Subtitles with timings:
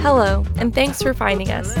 [0.00, 1.74] Hello, and thanks for finding us.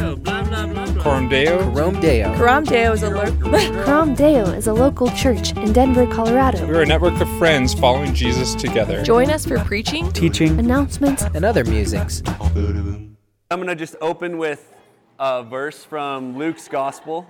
[1.02, 1.70] Coram Deo.
[1.70, 2.34] Rome Deo.
[2.36, 3.32] Coram Deo is a lo-
[3.84, 6.66] Coram Deo is a local church in Denver, Colorado.
[6.66, 9.02] We're a network of friends following Jesus together.
[9.04, 12.22] Join us for preaching, Teaching Announcements and other musings.
[12.26, 13.16] I'm
[13.50, 14.74] going to just open with
[15.18, 17.26] a verse from Luke's Gospel.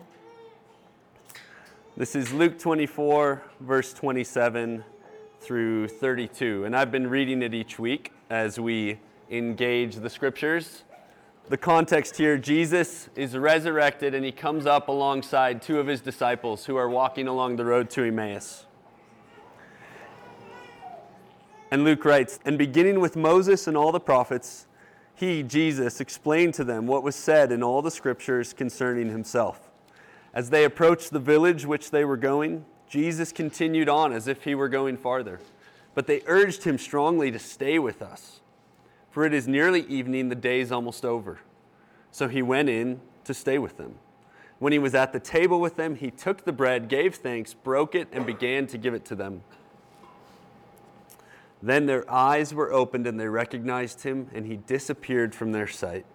[1.96, 4.84] This is Luke 24, verse 27
[5.40, 6.64] through 32.
[6.64, 8.98] And I've been reading it each week as we
[9.30, 10.84] engage the scriptures.
[11.48, 16.66] The context here Jesus is resurrected and he comes up alongside two of his disciples
[16.66, 18.66] who are walking along the road to Emmaus.
[21.70, 24.66] And Luke writes, And beginning with Moses and all the prophets,
[25.14, 29.70] he, Jesus, explained to them what was said in all the scriptures concerning himself.
[30.32, 34.54] As they approached the village which they were going, Jesus continued on as if he
[34.54, 35.40] were going farther.
[35.94, 38.37] But they urged him strongly to stay with us,
[39.10, 41.40] for it is nearly evening, the day is almost over.
[42.10, 43.96] So he went in to stay with them.
[44.58, 47.94] When he was at the table with them, he took the bread, gave thanks, broke
[47.94, 49.42] it, and began to give it to them.
[51.62, 56.06] Then their eyes were opened and they recognized him, and he disappeared from their sight.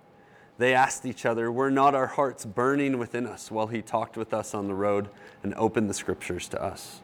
[0.58, 4.34] They asked each other, Were not our hearts burning within us while he talked with
[4.34, 5.10] us on the road
[5.42, 7.02] and opened the scriptures to us?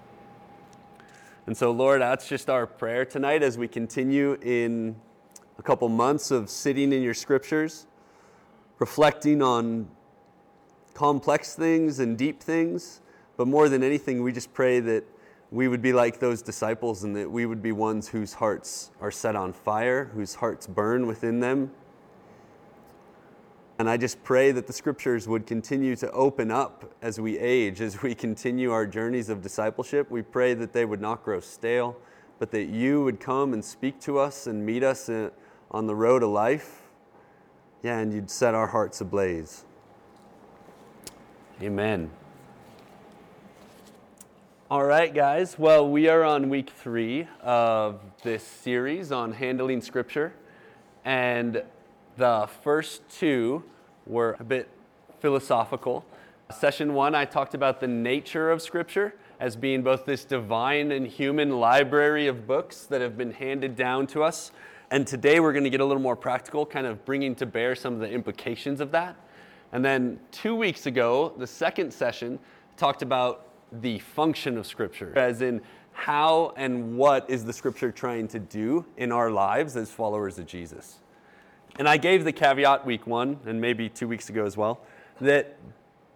[1.47, 4.95] And so, Lord, that's just our prayer tonight as we continue in
[5.59, 7.85] a couple months of sitting in your scriptures,
[8.79, 9.89] reflecting on
[10.93, 13.01] complex things and deep things.
[13.35, 15.03] But more than anything, we just pray that
[15.51, 19.11] we would be like those disciples and that we would be ones whose hearts are
[19.11, 21.71] set on fire, whose hearts burn within them.
[23.79, 27.81] And I just pray that the scriptures would continue to open up as we age,
[27.81, 30.09] as we continue our journeys of discipleship.
[30.09, 31.97] We pray that they would not grow stale,
[32.39, 35.29] but that you would come and speak to us and meet us uh,
[35.71, 36.81] on the road of life.
[37.83, 39.63] Yeah, and you'd set our hearts ablaze.
[41.61, 42.09] Amen.
[44.71, 45.57] All right, guys.
[45.57, 50.33] Well, we are on week three of this series on handling scripture.
[51.05, 51.63] And
[52.17, 53.63] the first two
[54.05, 54.69] were a bit
[55.19, 56.05] philosophical.
[56.55, 61.07] Session one, I talked about the nature of scripture as being both this divine and
[61.07, 64.51] human library of books that have been handed down to us.
[64.91, 67.75] And today we're going to get a little more practical, kind of bringing to bear
[67.75, 69.15] some of the implications of that.
[69.71, 72.39] And then two weeks ago, the second session
[72.75, 75.61] talked about the function of Scripture, as in
[75.91, 80.47] how and what is the Scripture trying to do in our lives as followers of
[80.47, 80.97] Jesus.
[81.77, 84.81] And I gave the caveat week one, and maybe two weeks ago as well,
[85.21, 85.55] that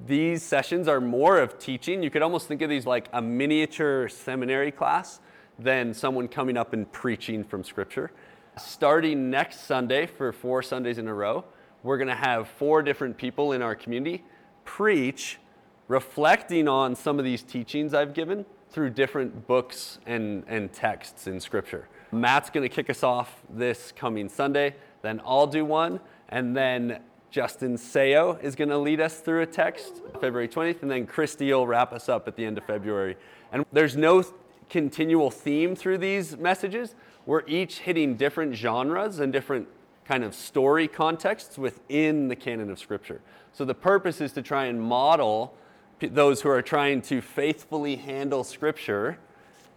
[0.03, 2.01] these sessions are more of teaching.
[2.01, 5.19] You could almost think of these like a miniature seminary class
[5.59, 8.09] than someone coming up and preaching from Scripture.
[8.57, 11.43] Starting next Sunday for four Sundays in a row,
[11.81, 14.23] we're going to have four different people in our community
[14.63, 15.39] preach
[15.87, 21.39] reflecting on some of these teachings I've given through different books and, and texts in
[21.39, 21.87] Scripture.
[22.11, 25.99] Matt's going to kick us off this coming Sunday, then I'll do one,
[26.29, 26.99] and then
[27.31, 31.51] Justin Sayo is going to lead us through a text February 20th, and then Christy
[31.51, 33.17] will wrap us up at the end of February.
[33.51, 34.23] And there's no
[34.69, 36.95] continual theme through these messages.
[37.25, 39.67] We're each hitting different genres and different
[40.06, 43.22] kind of story contexts within the canon of Scripture.
[43.53, 45.56] So the purpose is to try and model
[46.00, 49.17] those who are trying to faithfully handle Scripture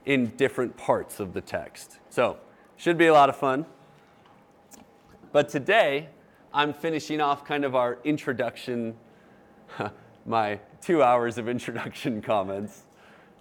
[0.05, 1.99] in different parts of the text.
[2.11, 2.39] So,
[2.77, 3.67] should be a lot of fun.
[5.33, 6.09] But today,
[6.53, 8.95] I'm finishing off kind of our introduction,
[10.27, 12.86] my two hours of introduction comments,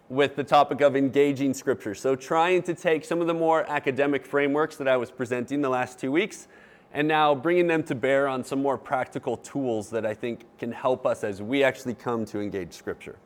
[0.09, 1.95] with the topic of engaging Scripture.
[1.95, 5.69] So, trying to take some of the more academic frameworks that I was presenting the
[5.69, 6.47] last two weeks
[6.93, 10.71] and now bringing them to bear on some more practical tools that I think can
[10.71, 13.17] help us as we actually come to engage Scripture.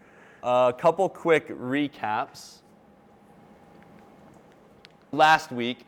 [0.42, 2.60] A couple quick recaps.
[5.12, 5.86] Last week,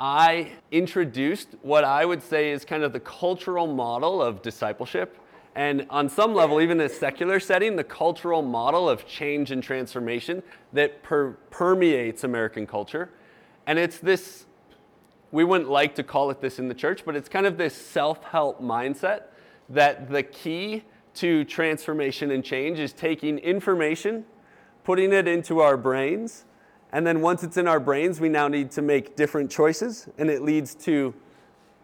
[0.00, 5.18] I introduced what I would say is kind of the cultural model of discipleship.
[5.58, 9.60] And on some level, even in a secular setting, the cultural model of change and
[9.60, 13.10] transformation that per- permeates American culture.
[13.66, 14.46] And it's this
[15.32, 17.74] we wouldn't like to call it this in the church, but it's kind of this
[17.74, 19.22] self help mindset
[19.68, 20.84] that the key
[21.14, 24.24] to transformation and change is taking information,
[24.84, 26.44] putting it into our brains,
[26.92, 30.30] and then once it's in our brains, we now need to make different choices, and
[30.30, 31.12] it leads to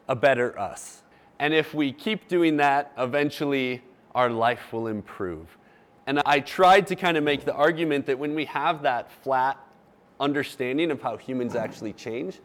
[0.07, 1.03] a better us.
[1.39, 3.83] And if we keep doing that, eventually
[4.15, 5.59] our life will improve.
[6.07, 9.59] And I tried to kind of make the argument that when we have that flat
[10.21, 12.41] understanding of how humans actually change,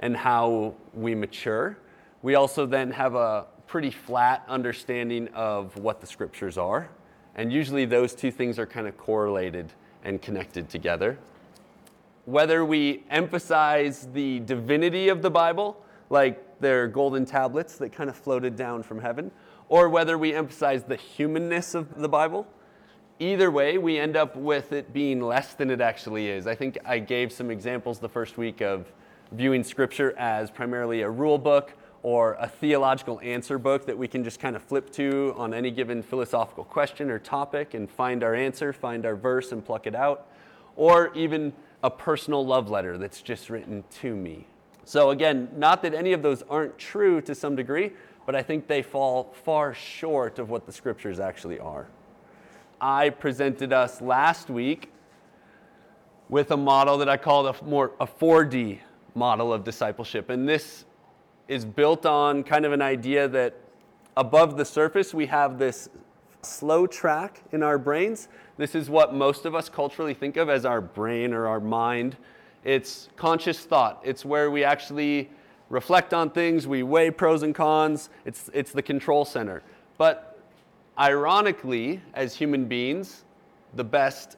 [0.00, 1.78] and how we mature.
[2.22, 6.88] We also then have a pretty flat understanding of what the scriptures are.
[7.34, 9.72] And usually those two things are kind of correlated
[10.04, 11.18] and connected together.
[12.24, 18.16] Whether we emphasize the divinity of the Bible, like their golden tablets that kind of
[18.16, 19.30] floated down from heaven,
[19.68, 22.46] or whether we emphasize the humanness of the Bible,
[23.18, 26.46] either way, we end up with it being less than it actually is.
[26.46, 28.92] I think I gave some examples the first week of
[29.32, 34.22] viewing Scripture as primarily a rule book or a theological answer book that we can
[34.22, 38.34] just kind of flip to on any given philosophical question or topic and find our
[38.34, 40.28] answer, find our verse, and pluck it out,
[40.76, 44.46] or even a personal love letter that's just written to me.
[44.86, 47.90] So, again, not that any of those aren't true to some degree,
[48.24, 51.88] but I think they fall far short of what the scriptures actually are.
[52.80, 54.92] I presented us last week
[56.28, 58.78] with a model that I called a more a 4D
[59.16, 60.30] model of discipleship.
[60.30, 60.84] And this
[61.48, 63.56] is built on kind of an idea that
[64.16, 65.88] above the surface we have this
[66.42, 68.28] slow track in our brains.
[68.56, 72.16] This is what most of us culturally think of as our brain or our mind.
[72.66, 74.00] It's conscious thought.
[74.02, 75.30] It's where we actually
[75.70, 78.10] reflect on things, we weigh pros and cons.
[78.24, 79.62] It's, it's the control center.
[79.98, 80.36] But
[80.98, 83.22] ironically, as human beings,
[83.74, 84.36] the best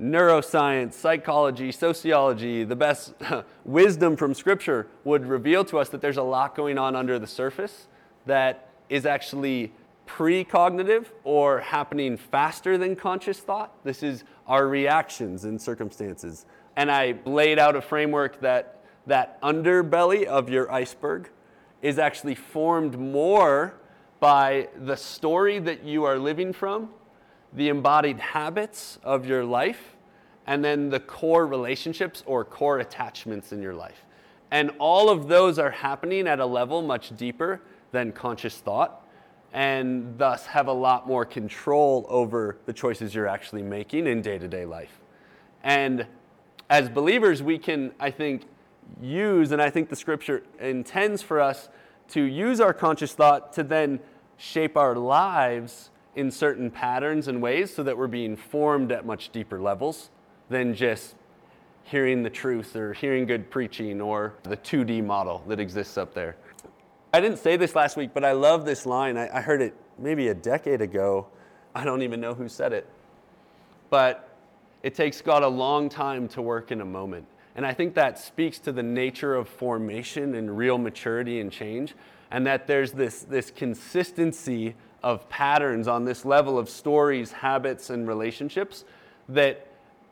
[0.00, 3.12] neuroscience, psychology, sociology, the best
[3.66, 7.26] wisdom from Scripture would reveal to us that there's a lot going on under the
[7.26, 7.88] surface
[8.24, 9.70] that is actually
[10.06, 13.84] precognitive or happening faster than conscious thought.
[13.84, 16.46] This is our reactions in circumstances.
[16.80, 21.28] And I laid out a framework that that underbelly of your iceberg
[21.82, 23.74] is actually formed more
[24.18, 26.88] by the story that you are living from
[27.52, 29.94] the embodied habits of your life,
[30.46, 34.06] and then the core relationships or core attachments in your life.
[34.50, 37.60] And all of those are happening at a level much deeper
[37.92, 39.06] than conscious thought,
[39.52, 44.38] and thus have a lot more control over the choices you're actually making in day
[44.38, 44.98] to day life.
[45.62, 46.06] And
[46.70, 48.44] as believers, we can, I think,
[49.02, 51.68] use, and I think the scripture intends for us
[52.10, 53.98] to use our conscious thought to then
[54.36, 59.30] shape our lives in certain patterns and ways so that we're being formed at much
[59.30, 60.10] deeper levels
[60.48, 61.16] than just
[61.82, 66.36] hearing the truth or hearing good preaching or the 2D model that exists up there.
[67.12, 69.16] I didn't say this last week, but I love this line.
[69.16, 71.26] I, I heard it maybe a decade ago.
[71.74, 72.88] I don't even know who said it.
[73.88, 74.29] But
[74.82, 77.26] it takes God a long time to work in a moment.
[77.54, 81.94] And I think that speaks to the nature of formation and real maturity and change,
[82.30, 88.06] and that there's this, this consistency of patterns on this level of stories, habits, and
[88.06, 88.84] relationships
[89.28, 89.66] that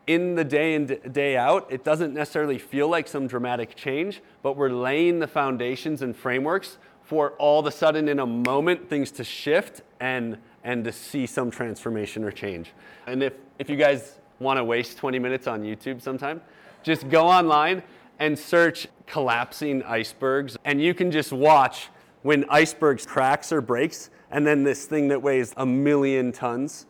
[0.06, 4.56] in the day in day out, it doesn't necessarily feel like some dramatic change, but
[4.56, 9.10] we're laying the foundations and frameworks for all of a sudden in a moment things
[9.10, 12.72] to shift and and to see some transformation or change.
[13.06, 16.40] And if if you guys want to waste 20 minutes on YouTube sometime,
[16.82, 17.82] just go online
[18.18, 21.88] and search collapsing icebergs and you can just watch
[22.22, 26.86] when icebergs cracks or breaks and then this thing that weighs a million tons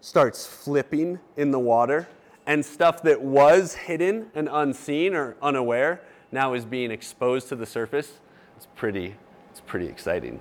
[0.00, 2.08] starts flipping in the water,
[2.46, 6.00] and stuff that was hidden and unseen or unaware
[6.32, 8.20] now is being exposed to the surface.
[8.56, 9.14] It's pretty,
[9.50, 10.40] it's pretty exciting.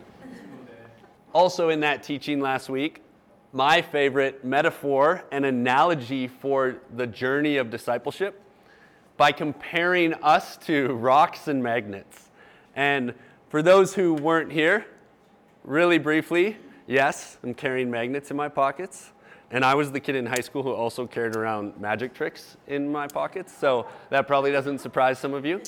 [1.34, 3.04] Also, in that teaching last week,
[3.52, 8.42] my favorite metaphor and analogy for the journey of discipleship
[9.18, 12.30] by comparing us to rocks and magnets.
[12.76, 13.14] And
[13.50, 14.86] for those who weren't here,
[15.64, 19.12] really briefly, yes, I'm carrying magnets in my pockets.
[19.52, 22.92] And I was the kid in high school who also carried around magic tricks in
[22.92, 25.62] my pockets, so that probably doesn't surprise some of you.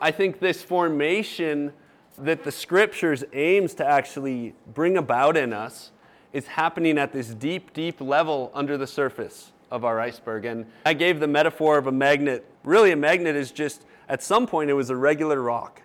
[0.00, 1.72] I think this formation
[2.18, 5.91] that the scriptures aims to actually bring about in us
[6.32, 10.44] is happening at this deep, deep level under the surface of our iceberg.
[10.44, 12.46] And I gave the metaphor of a magnet.
[12.64, 15.82] Really, a magnet is just, at some point, it was a regular rock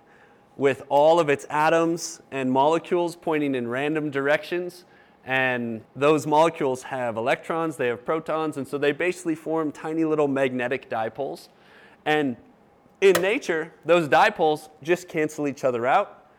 [0.57, 4.85] with all of its atoms and molecules pointing in random directions.
[5.25, 10.29] And those molecules have electrons, they have protons, and so they basically form tiny little
[10.29, 11.49] magnetic dipoles.
[12.05, 12.37] And
[13.01, 16.29] in nature, those dipoles just cancel each other out.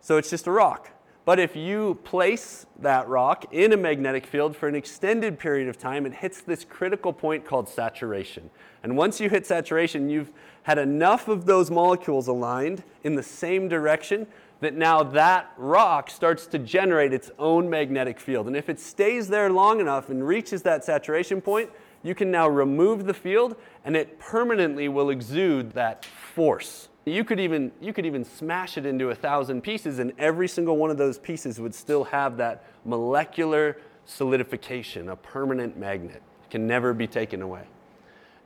[0.00, 0.90] So it's just a rock.
[1.28, 5.76] But if you place that rock in a magnetic field for an extended period of
[5.76, 8.48] time, it hits this critical point called saturation.
[8.82, 10.32] And once you hit saturation, you've
[10.62, 14.26] had enough of those molecules aligned in the same direction
[14.60, 18.46] that now that rock starts to generate its own magnetic field.
[18.46, 21.68] And if it stays there long enough and reaches that saturation point,
[22.02, 23.54] you can now remove the field
[23.84, 28.86] and it permanently will exude that force You could even you could even smash it
[28.86, 32.64] into a thousand pieces, and every single one of those pieces would still have that
[32.84, 36.22] molecular solidification, a permanent magnet.
[36.44, 37.64] It can never be taken away.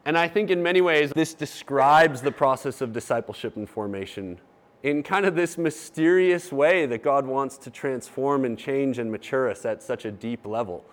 [0.05, 4.41] And I think in many ways this describes the process of discipleship and formation
[4.83, 9.49] in kind of this mysterious way that God wants to transform and change and mature
[9.49, 10.85] us at such a deep level.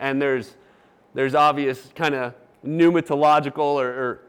[0.00, 0.56] And there's
[1.12, 2.34] there's obvious kind of
[2.66, 4.20] pneumatological or, or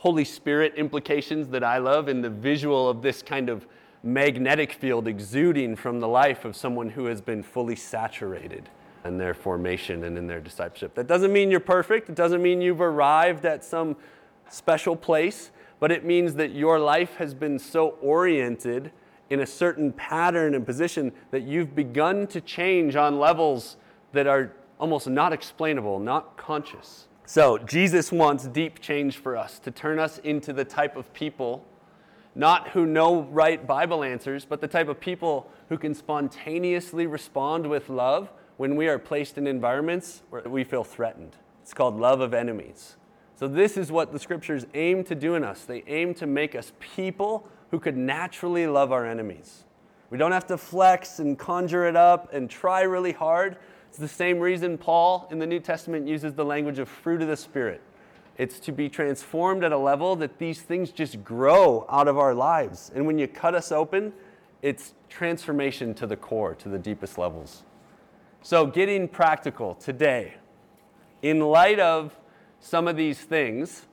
[0.00, 3.66] Holy Spirit implications that I love in the visual of this kind of
[4.02, 8.70] magnetic field exuding from the life of someone who has been fully saturated
[9.04, 10.94] in their formation and in their discipleship.
[10.94, 13.94] That doesn't mean you're perfect, it doesn't mean you've arrived at some
[14.48, 18.92] special place, but it means that your life has been so oriented
[19.28, 23.76] in a certain pattern and position that you've begun to change on levels
[24.12, 27.06] that are almost not explainable, not conscious.
[27.32, 31.64] So, Jesus wants deep change for us to turn us into the type of people,
[32.34, 37.68] not who know right Bible answers, but the type of people who can spontaneously respond
[37.68, 41.36] with love when we are placed in environments where we feel threatened.
[41.62, 42.96] It's called love of enemies.
[43.36, 45.64] So, this is what the scriptures aim to do in us.
[45.64, 49.66] They aim to make us people who could naturally love our enemies.
[50.10, 53.56] We don't have to flex and conjure it up and try really hard.
[53.90, 57.26] It's the same reason Paul in the New Testament uses the language of fruit of
[57.26, 57.82] the Spirit.
[58.38, 62.32] It's to be transformed at a level that these things just grow out of our
[62.32, 62.92] lives.
[62.94, 64.12] And when you cut us open,
[64.62, 67.64] it's transformation to the core, to the deepest levels.
[68.42, 70.34] So, getting practical today,
[71.20, 72.16] in light of
[72.60, 73.86] some of these things,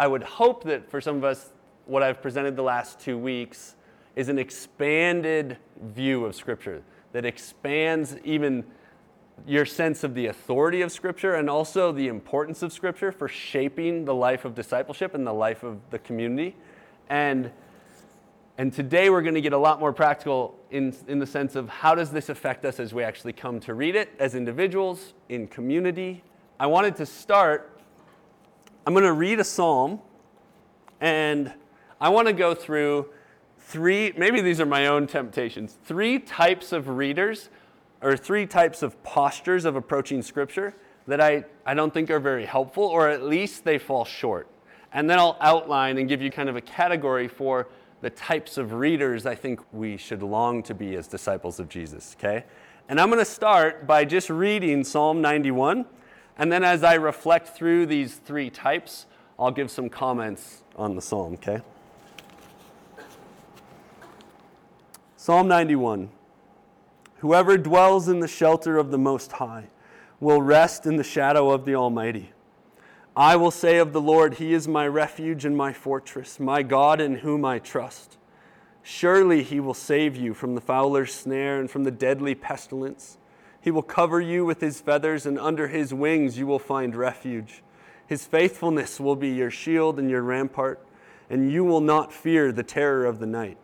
[0.00, 1.52] I would hope that for some of us,
[1.86, 3.76] what I've presented the last two weeks
[4.16, 8.64] is an expanded view of Scripture that expands even
[9.46, 14.04] your sense of the authority of Scripture and also the importance of Scripture for shaping
[14.04, 16.56] the life of discipleship and the life of the community.
[17.08, 17.50] And,
[18.58, 21.68] and today we're going to get a lot more practical in, in the sense of
[21.68, 25.46] how does this affect us as we actually come to read it as individuals, in
[25.46, 26.22] community.
[26.60, 27.80] I wanted to start,
[28.86, 30.00] I'm going to read a psalm,
[31.00, 31.52] and
[32.00, 33.10] I want to go through
[33.58, 37.48] three, maybe these are my own temptations, three types of readers
[38.02, 40.74] or three types of postures of approaching Scripture
[41.06, 44.48] that I, I don't think are very helpful, or at least they fall short.
[44.92, 47.68] And then I'll outline and give you kind of a category for
[48.00, 52.14] the types of readers I think we should long to be as disciples of Jesus,
[52.18, 52.44] okay?
[52.88, 55.84] And I'm going to start by just reading Psalm 91.
[56.38, 59.06] And then as I reflect through these three types,
[59.38, 61.60] I'll give some comments on the psalm, okay?
[65.16, 66.10] Psalm 91.
[67.18, 69.70] Whoever dwells in the shelter of the Most High
[70.20, 72.30] will rest in the shadow of the Almighty.
[73.16, 77.00] I will say of the Lord, He is my refuge and my fortress, my God
[77.00, 78.18] in whom I trust.
[78.84, 83.18] Surely He will save you from the fowler's snare and from the deadly pestilence.
[83.60, 87.64] He will cover you with His feathers, and under His wings you will find refuge.
[88.06, 90.86] His faithfulness will be your shield and your rampart,
[91.28, 93.58] and you will not fear the terror of the night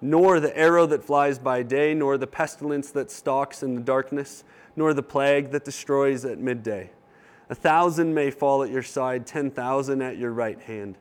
[0.00, 4.44] nor the arrow that flies by day, nor the pestilence that stalks in the darkness,
[4.76, 6.90] nor the plague that destroys at midday.
[7.48, 10.96] A thousand may fall at your side, ten thousand at your right hand,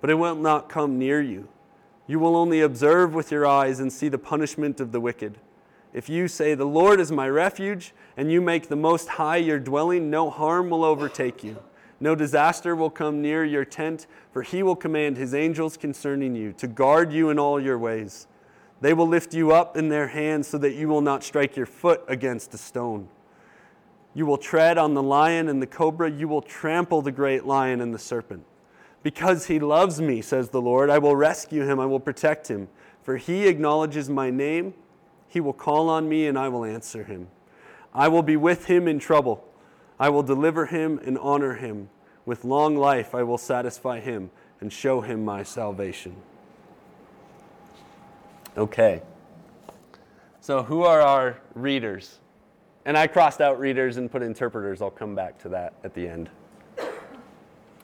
[0.00, 1.48] but it will not come near you.
[2.06, 5.38] You will only observe with your eyes and see the punishment of the wicked.
[5.92, 9.58] If you say, The Lord is my refuge, and you make the Most High your
[9.58, 11.58] dwelling, no harm will overtake you.
[12.00, 16.52] No disaster will come near your tent, for he will command his angels concerning you
[16.54, 18.26] to guard you in all your ways.
[18.80, 21.66] They will lift you up in their hands so that you will not strike your
[21.66, 23.08] foot against a stone.
[24.14, 26.10] You will tread on the lion and the cobra.
[26.10, 28.44] You will trample the great lion and the serpent.
[29.02, 31.78] Because he loves me, says the Lord, I will rescue him.
[31.78, 32.68] I will protect him.
[33.02, 34.74] For he acknowledges my name.
[35.28, 37.28] He will call on me and I will answer him.
[37.94, 39.44] I will be with him in trouble.
[39.98, 41.88] I will deliver him and honor him.
[42.24, 46.16] With long life I will satisfy him and show him my salvation.
[48.56, 49.02] Okay.
[50.40, 52.18] So, who are our readers?
[52.84, 54.80] And I crossed out readers and put interpreters.
[54.80, 56.30] I'll come back to that at the end.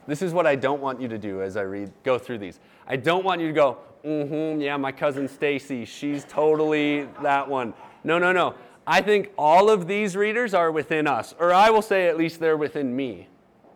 [0.07, 2.61] This is what I don't want you to do as I read, go through these.
[2.87, 7.75] I don't want you to go, mm-hmm, yeah, my cousin Stacy, she's totally that one.
[8.05, 8.55] No, no, no.
[8.87, 12.39] I think all of these readers are within us, or I will say at least
[12.39, 13.27] they're within me.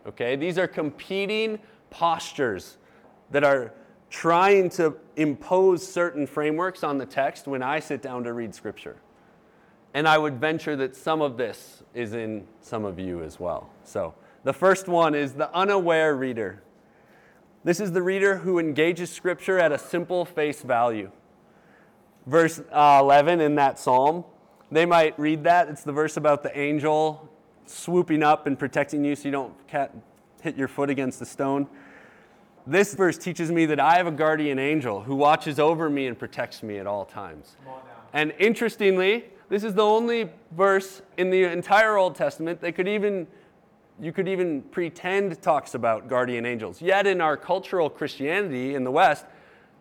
[0.07, 0.37] Okay?
[0.37, 2.77] These are competing postures
[3.31, 3.73] that are
[4.11, 8.97] trying to impose certain frameworks on the text when I sit down to read Scripture.
[9.93, 13.69] And I would venture that some of this is in some of you as well.
[13.83, 14.13] So,
[14.43, 16.61] the first one is the unaware reader.
[17.63, 21.11] This is the reader who engages Scripture at a simple face value.
[22.25, 24.25] Verse uh, 11 in that psalm,
[24.71, 25.69] they might read that.
[25.69, 27.29] It's the verse about the angel
[27.65, 29.53] swooping up and protecting you so you don't
[30.41, 31.67] hit your foot against the stone.
[32.67, 36.17] This verse teaches me that I have a guardian angel who watches over me and
[36.17, 37.55] protects me at all times.
[38.13, 43.27] And interestingly, this is the only verse in the entire Old Testament that could even
[43.99, 46.81] you could even pretend talks about guardian angels.
[46.81, 49.25] Yet in our cultural Christianity in the West,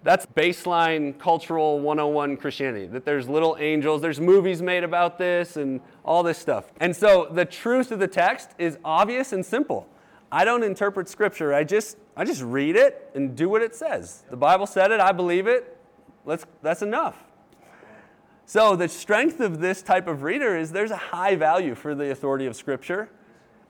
[0.03, 2.87] that's baseline cultural 101 Christianity.
[2.87, 6.71] That there's little angels, there's movies made about this and all this stuff.
[6.81, 9.89] And so the truth of the text is obvious and simple.
[10.33, 11.53] I don't interpret scripture.
[11.53, 14.25] I just I just read it and do what it says.
[14.31, 15.77] The Bible said it, I believe it.
[16.25, 17.17] Let's that's enough.
[18.47, 22.11] So the strength of this type of reader is there's a high value for the
[22.11, 23.09] authority of scripture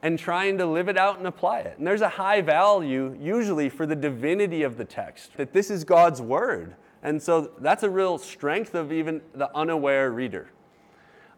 [0.03, 1.77] and trying to live it out and apply it.
[1.79, 5.85] And there's a high value usually for the divinity of the text, that this is
[5.85, 6.77] God's word.
[7.03, 10.51] And so that's a real strength of even the unaware reader.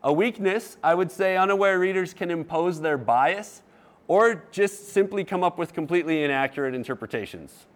[0.05, 3.63] A weakness, I would say unaware readers can impose their bias
[4.09, 7.67] or just simply come up with completely inaccurate interpretations.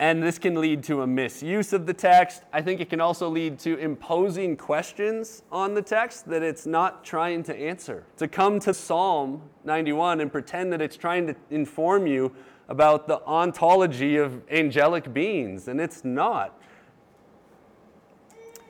[0.00, 2.42] And this can lead to a misuse of the text.
[2.54, 7.04] I think it can also lead to imposing questions on the text that it's not
[7.04, 8.04] trying to answer.
[8.16, 12.34] To come to Psalm 91 and pretend that it's trying to inform you
[12.70, 16.58] about the ontology of angelic beings, and it's not.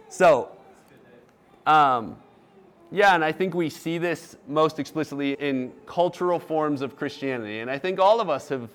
[0.08, 0.50] So,
[1.64, 2.16] um,
[2.90, 7.60] yeah, and I think we see this most explicitly in cultural forms of Christianity.
[7.60, 8.68] And I think all of us have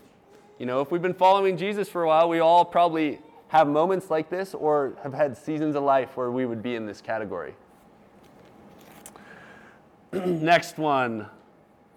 [0.58, 3.20] you know, if we've been following Jesus for a while, we all probably
[3.50, 6.86] have moments like this or have had seasons of life where we would be in
[6.86, 7.54] this category.
[10.14, 11.28] Next one.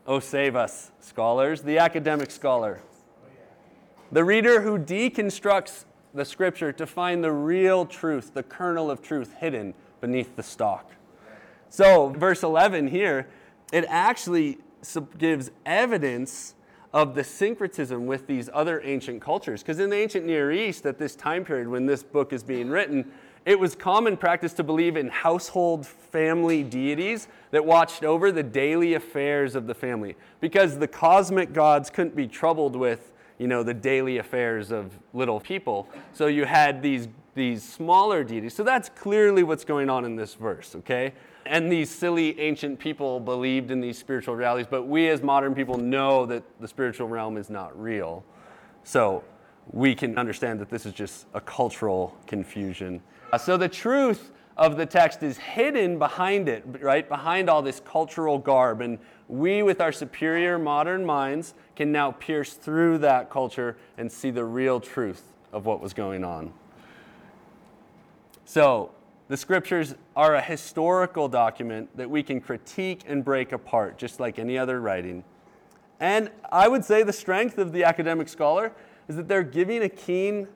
[0.07, 1.63] Oh, save us, scholars.
[1.63, 2.81] The academic scholar.
[4.11, 5.85] The reader who deconstructs
[6.15, 10.91] the scripture to find the real truth, the kernel of truth hidden beneath the stalk.
[11.71, 13.29] So, verse 11 here,
[13.73, 14.59] it actually
[15.19, 16.55] gives evidence
[16.93, 19.63] of the syncretism with these other ancient cultures.
[19.63, 22.71] Because in the ancient Near East, at this time period when this book is being
[22.71, 23.11] written,
[23.45, 28.95] it was common practice to believe in household family deities that watched over the daily
[28.95, 30.17] affairs of the family.
[30.41, 35.41] Because the cosmic gods couldn't be troubled with, you know, the daily affairs of little
[35.41, 35.89] people.
[36.13, 38.55] So you had these, these smaller deities.
[38.55, 41.13] So that's clearly what's going on in this verse, okay?
[41.49, 45.79] And these silly ancient people believed in these spiritual realities, but we as modern people
[45.79, 48.25] know that the spiritual realm is not real.
[48.85, 49.25] So
[49.73, 53.03] we can understand that this is just a cultural confusion.
[53.33, 57.09] Uh, so the truth of the text is hidden behind it, right?
[57.09, 58.81] Behind all this cultural garb.
[58.81, 64.31] And we, with our superior modern minds, can now pierce through that culture and see
[64.31, 66.53] the real truth of what was going on.
[68.45, 68.91] So,
[69.29, 74.39] the scriptures are a historical document that we can critique and break apart, just like
[74.39, 75.23] any other writing.
[76.01, 78.73] And I would say the strength of the academic scholar
[79.09, 80.49] is that they're giving a keen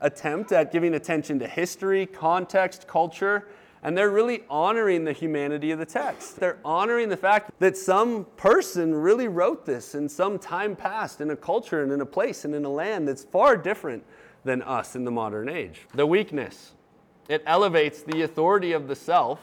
[0.00, 3.48] attempt at giving attention to history, context, culture,
[3.82, 6.38] and they're really honoring the humanity of the text.
[6.38, 11.30] They're honoring the fact that some person really wrote this in some time past in
[11.30, 14.04] a culture and in a place and in a land that's far different
[14.44, 15.86] than us in the modern age.
[15.94, 16.72] The weakness
[17.30, 19.38] it elevates the authority of the self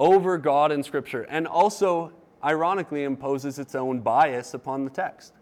[0.00, 5.32] over God and Scripture, and also, ironically, imposes its own bias upon the text.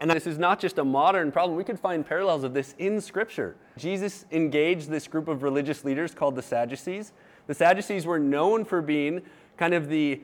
[0.00, 1.56] And this is not just a modern problem.
[1.56, 3.56] We could find parallels of this in Scripture.
[3.76, 7.12] Jesus engaged this group of religious leaders called the Sadducees.
[7.46, 9.22] The Sadducees were known for being
[9.56, 10.20] kind of the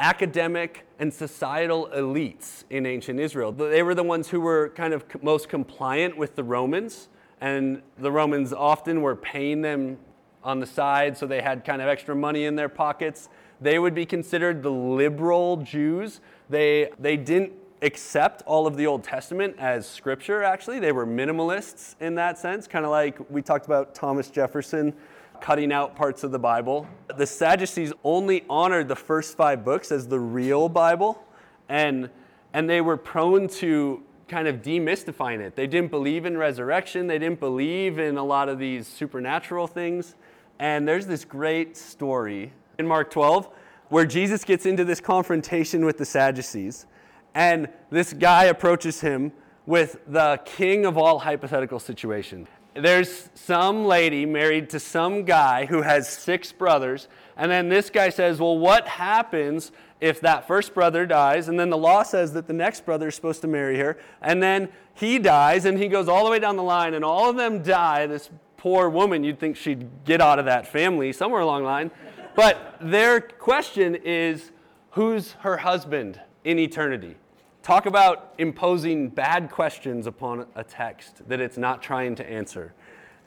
[0.00, 3.52] academic and societal elites in ancient Israel.
[3.52, 7.08] They were the ones who were kind of most compliant with the Romans
[7.40, 9.98] and the Romans often were paying them
[10.42, 13.28] on the side, so they had kind of extra money in their pockets.
[13.60, 16.20] They would be considered the liberal Jews.
[16.48, 20.78] They, they didn't accept all of the Old Testament as scripture, actually.
[20.78, 24.94] They were minimalists in that sense, kind of like we talked about Thomas Jefferson
[25.40, 26.86] cutting out parts of the Bible.
[27.16, 31.22] The Sadducees only honored the first five books as the real Bible,
[31.68, 32.08] and,
[32.54, 35.54] and they were prone to kind of demystifying it.
[35.54, 40.14] They didn't believe in resurrection, they didn't believe in a lot of these supernatural things.
[40.58, 43.48] And there's this great story in Mark 12
[43.88, 46.86] where Jesus gets into this confrontation with the Sadducees.
[47.34, 49.32] And this guy approaches him
[49.66, 52.48] with the king of all hypothetical situations.
[52.74, 58.10] There's some lady married to some guy who has six brothers, and then this guy
[58.10, 62.46] says, Well, what happens if that first brother dies, and then the law says that
[62.46, 66.08] the next brother is supposed to marry her, and then he dies, and he goes
[66.08, 69.38] all the way down the line, and all of them die, this poor woman, you'd
[69.38, 71.90] think she'd get out of that family somewhere along the line.
[72.34, 74.50] But their question is
[74.90, 77.16] who's her husband in eternity?
[77.62, 82.74] Talk about imposing bad questions upon a text that it's not trying to answer.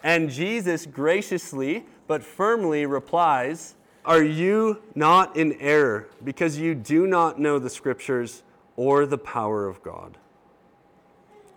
[0.03, 3.75] And Jesus graciously but firmly replies,
[4.09, 8.41] Are you not in error because you do not know the scriptures
[8.75, 10.17] or the power of God?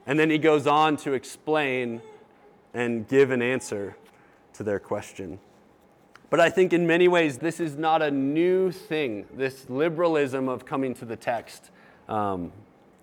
[0.06, 2.02] And then he goes on to explain
[2.74, 3.96] and give an answer
[4.52, 5.38] to their question.
[6.28, 10.66] But I think in many ways, this is not a new thing, this liberalism of
[10.66, 11.70] coming to the text,
[12.06, 12.52] um,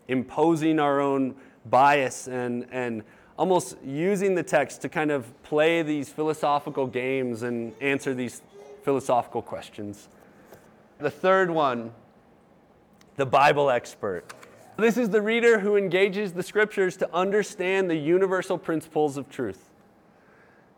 [0.08, 1.34] imposing our own
[1.66, 3.02] bias and, and
[3.36, 8.44] almost using the text to kind of play these philosophical games and answer these
[8.84, 10.08] philosophical questions.
[11.00, 11.92] The third one,
[13.16, 14.34] the Bible expert.
[14.78, 19.70] This is the reader who engages the scriptures to understand the universal principles of truth.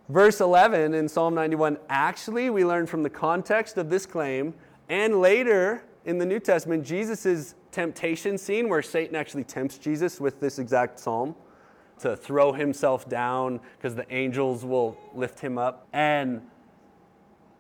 [0.09, 4.53] Verse 11 in Psalm 91 actually, we learn from the context of this claim,
[4.89, 10.39] and later in the New Testament, Jesus' temptation scene where Satan actually tempts Jesus with
[10.39, 11.35] this exact psalm
[11.99, 15.87] to throw himself down because the angels will lift him up.
[15.93, 16.41] And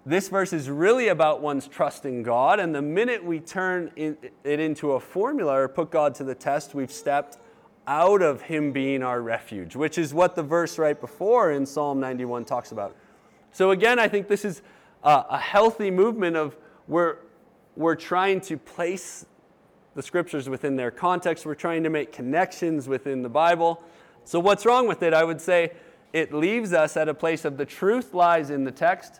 [0.05, 2.59] this verse is really about one's trust in God.
[2.59, 6.73] And the minute we turn it into a formula or put God to the test,
[6.73, 7.37] we've stepped
[7.87, 11.99] out of Him being our refuge, which is what the verse right before in Psalm
[11.99, 12.95] 91 talks about.
[13.51, 14.61] So, again, I think this is
[15.03, 16.55] a, healthy movement of
[16.87, 17.17] we're,
[17.75, 19.25] we're trying to place
[19.93, 23.83] the scriptures within their context, we're trying to make connections within the Bible.
[24.23, 25.13] So, what's wrong with it?
[25.13, 25.73] I would say
[26.13, 29.19] it leaves us at a place of the truth lies in the text,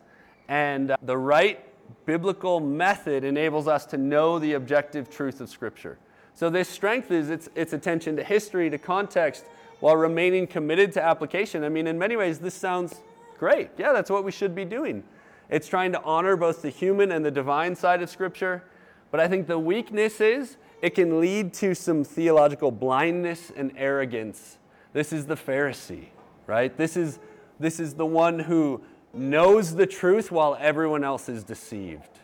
[0.51, 1.65] and uh, the right
[2.05, 5.97] biblical method enables us to know the objective truth of Scripture.
[6.33, 9.45] So, this strength is its, its attention to history, to context,
[9.79, 11.63] while remaining committed to application.
[11.63, 12.99] I mean, in many ways, this sounds
[13.39, 13.69] great.
[13.77, 15.03] Yeah, that's what we should be doing.
[15.49, 18.63] It's trying to honor both the human and the divine side of Scripture.
[19.09, 24.57] But I think the weakness is it can lead to some theological blindness and arrogance
[24.93, 26.07] this is the Pharisee,
[26.47, 26.75] right?
[26.75, 27.19] This is,
[27.59, 28.81] this is the one who
[29.13, 32.19] knows the truth while everyone else is deceived.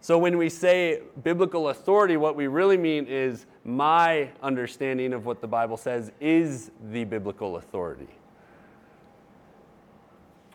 [0.00, 5.40] So when we say biblical authority, what we really mean is my understanding of what
[5.40, 8.08] the Bible says is the biblical authority.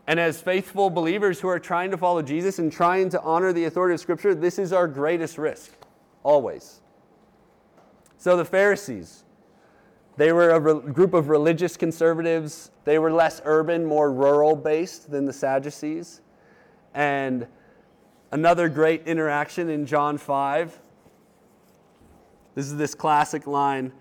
[0.07, 3.65] And as faithful believers who are trying to follow Jesus and trying to honor the
[3.65, 5.71] authority of Scripture, this is our greatest risk,
[6.23, 6.81] always.
[8.17, 9.23] So the Pharisees,
[10.17, 12.71] they were a re- group of religious conservatives.
[12.85, 16.21] They were less urban, more rural based than the Sadducees.
[16.93, 17.47] And
[18.31, 20.79] another great interaction in John 5.
[22.55, 23.91] This is this classic line.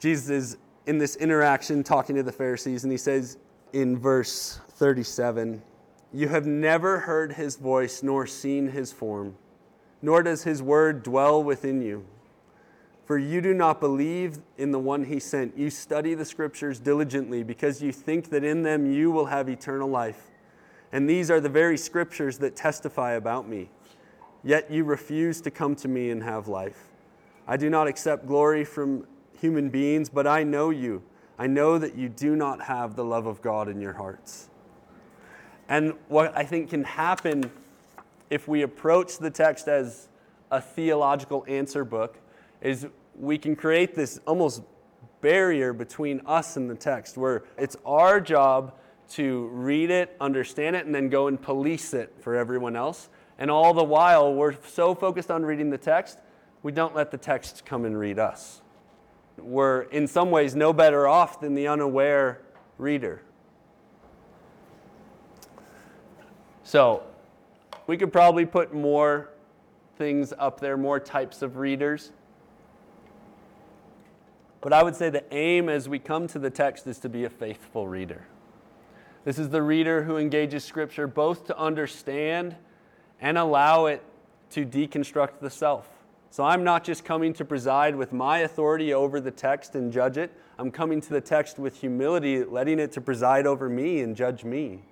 [0.00, 3.36] Jesus is in this interaction talking to the Pharisees, and he says
[3.72, 5.62] in verse 37
[6.12, 9.36] You have never heard his voice nor seen his form,
[10.02, 12.04] nor does his word dwell within you.
[13.08, 15.56] For you do not believe in the one he sent.
[15.56, 19.88] You study the scriptures diligently because you think that in them you will have eternal
[19.88, 20.28] life.
[20.92, 23.70] And these are the very scriptures that testify about me.
[24.44, 26.90] Yet you refuse to come to me and have life.
[27.46, 29.06] I do not accept glory from
[29.40, 31.02] human beings, but I know you.
[31.38, 34.50] I know that you do not have the love of God in your hearts.
[35.66, 37.50] And what I think can happen
[38.28, 40.10] if we approach the text as
[40.50, 42.18] a theological answer book
[42.60, 44.62] is we can create this almost
[45.20, 48.74] barrier between us and the text where it's our job
[49.10, 53.08] to read it, understand it, and then go and police it for everyone else.
[53.38, 56.18] And all the while, we're so focused on reading the text,
[56.62, 58.60] we don't let the text come and read us.
[59.38, 62.40] We're in some ways no better off than the unaware
[62.76, 63.22] reader.
[66.64, 67.02] So,
[67.86, 69.30] we could probably put more
[69.96, 72.12] things up there, more types of readers.
[74.60, 77.24] But I would say the aim as we come to the text is to be
[77.24, 78.24] a faithful reader.
[79.24, 82.56] This is the reader who engages Scripture both to understand
[83.20, 84.02] and allow it
[84.50, 85.88] to deconstruct the self.
[86.30, 90.18] So I'm not just coming to preside with my authority over the text and judge
[90.18, 90.30] it.
[90.58, 94.44] I'm coming to the text with humility, letting it to preside over me and judge
[94.44, 94.82] me.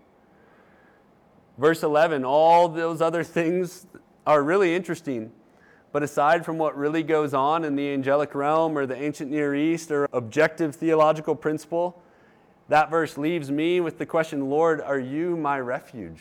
[1.59, 3.87] Verse 11, all those other things
[4.27, 5.33] are really interesting.
[5.93, 9.55] But aside from what really goes on in the angelic realm or the ancient Near
[9.55, 12.03] East or objective theological principle,
[12.69, 16.21] that verse leaves me with the question Lord, are you my refuge?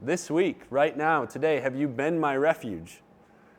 [0.00, 3.02] This week, right now, today, have you been my refuge?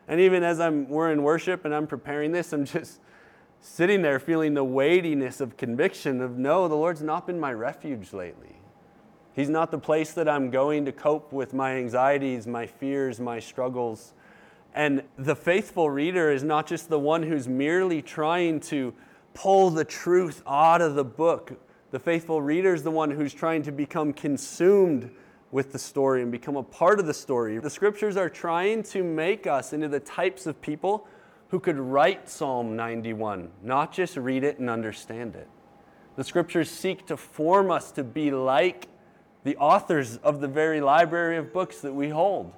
[0.07, 2.99] And even as I'm we're in worship and I'm preparing this, I'm just
[3.61, 8.11] sitting there feeling the weightiness of conviction of no, the Lord's not been my refuge
[8.11, 8.55] lately.
[9.33, 13.39] He's not the place that I'm going to cope with my anxieties, my fears, my
[13.39, 14.13] struggles.
[14.73, 18.93] And the faithful reader is not just the one who's merely trying to
[19.33, 21.59] pull the truth out of the book.
[21.91, 25.11] The faithful reader is the one who's trying to become consumed
[25.51, 27.57] with the story and become a part of the story.
[27.59, 31.07] The scriptures are trying to make us into the types of people
[31.49, 35.49] who could write Psalm 91, not just read it and understand it.
[36.15, 38.87] The scriptures seek to form us to be like
[39.43, 42.53] the authors of the very library of books that we hold.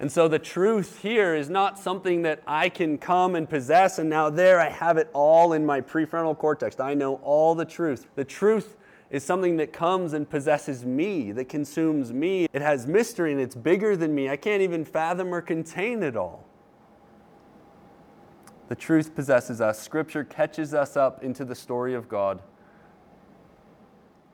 [0.00, 4.08] And so the truth here is not something that I can come and possess, and
[4.08, 6.78] now there I have it all in my prefrontal cortex.
[6.78, 8.06] I know all the truth.
[8.14, 8.76] The truth
[9.10, 12.46] is something that comes and possesses me, that consumes me.
[12.52, 14.28] It has mystery and it's bigger than me.
[14.28, 16.44] I can't even fathom or contain it all.
[18.68, 19.80] The truth possesses us.
[19.80, 22.42] Scripture catches us up into the story of God.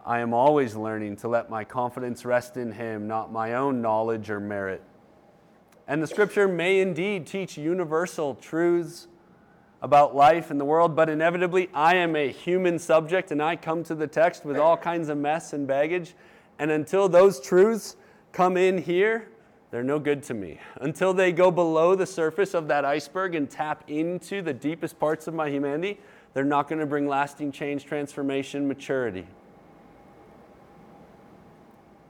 [0.05, 4.29] I am always learning to let my confidence rest in Him, not my own knowledge
[4.29, 4.83] or merit.
[5.86, 9.06] And the scripture may indeed teach universal truths
[9.82, 13.84] about life and the world, but inevitably I am a human subject and I come
[13.84, 16.14] to the text with all kinds of mess and baggage.
[16.58, 17.96] And until those truths
[18.32, 19.28] come in here,
[19.70, 20.58] they're no good to me.
[20.76, 25.26] Until they go below the surface of that iceberg and tap into the deepest parts
[25.26, 26.00] of my humanity,
[26.32, 29.26] they're not going to bring lasting change, transformation, maturity.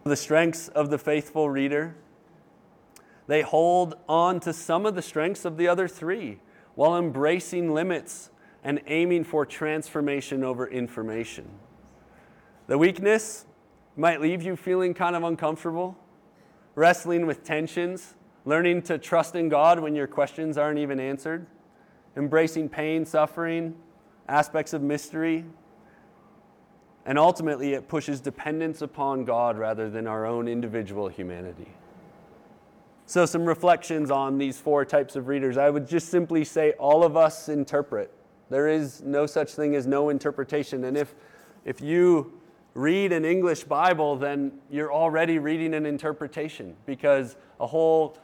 [0.05, 1.97] The strengths of the faithful reader
[3.27, 6.41] they hold on to some of the strengths of the other three
[6.75, 8.31] while embracing limits
[8.63, 11.49] and aiming for transformation over information.
[12.67, 13.47] The weakness
[13.97, 15.97] might leave you feeling kind of uncomfortable,
[16.75, 21.47] wrestling with tensions, learning to trust in God when your questions aren't even answered,
[22.17, 23.75] embracing pain, suffering,
[24.29, 25.45] aspects of mystery.
[27.07, 31.69] And ultimately, it pushes dependence upon God rather than our own individual humanity.
[33.07, 35.59] So, some reflections on these four types of readers.
[35.59, 38.11] I would just simply say all of us interpret.
[38.49, 40.85] There is no such thing as no interpretation.
[40.85, 41.15] And if,
[41.65, 42.33] if you
[42.73, 48.19] read an English Bible, then you're already reading an interpretation because a whole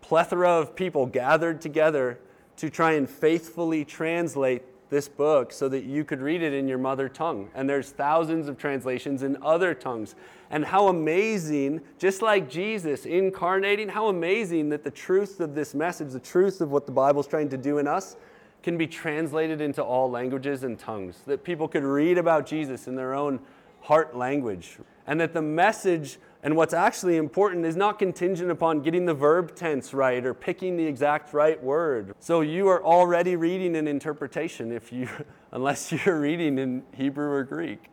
[0.00, 2.18] plethora of people gathered together
[2.56, 6.78] to try and faithfully translate this book so that you could read it in your
[6.78, 7.50] mother tongue.
[7.54, 10.14] And there's thousands of translations in other tongues.
[10.50, 16.12] And how amazing, just like Jesus incarnating, how amazing that the truth of this message,
[16.12, 18.16] the truth of what the Bible's trying to do in us,
[18.62, 21.22] can be translated into all languages and tongues.
[21.26, 23.40] That people could read about Jesus in their own
[23.80, 24.78] heart language.
[25.08, 29.56] And that the message and what's actually important is not contingent upon getting the verb
[29.56, 32.14] tense right or picking the exact right word.
[32.20, 35.08] So you are already reading an interpretation if you
[35.52, 37.86] unless you're reading in Hebrew or Greek.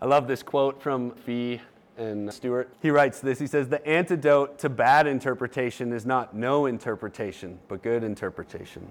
[0.00, 1.60] I love this quote from Fee
[1.98, 2.70] and Stuart.
[2.80, 3.38] He writes this.
[3.38, 8.90] He says the antidote to bad interpretation is not no interpretation, but good interpretation.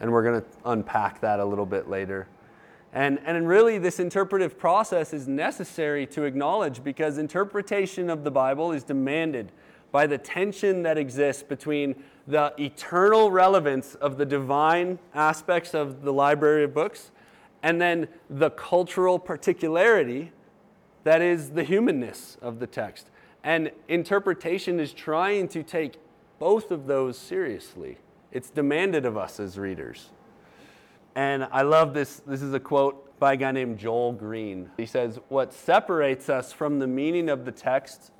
[0.00, 2.28] And we're going to unpack that a little bit later.
[2.94, 8.70] And, and really, this interpretive process is necessary to acknowledge because interpretation of the Bible
[8.70, 9.50] is demanded
[9.90, 11.96] by the tension that exists between
[12.28, 17.10] the eternal relevance of the divine aspects of the library of books
[17.64, 20.30] and then the cultural particularity
[21.02, 23.10] that is the humanness of the text.
[23.42, 25.96] And interpretation is trying to take
[26.38, 27.98] both of those seriously.
[28.32, 30.10] It's demanded of us as readers.
[31.14, 32.20] And I love this.
[32.26, 34.70] This is a quote by a guy named Joel Green.
[34.76, 38.10] He says, What separates us from the meaning of the text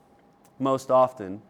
[0.58, 1.42] most often